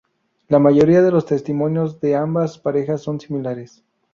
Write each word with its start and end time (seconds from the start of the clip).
La 0.47 0.57
mayoría 0.57 1.03
de 1.03 1.11
los 1.11 1.27
testimonios 1.27 1.99
de 1.99 2.15
ambas 2.15 2.57
parejas 2.57 3.03
son 3.03 3.19
similares. 3.19 3.83